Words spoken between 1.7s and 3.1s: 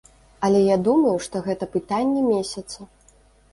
пытанне месяца.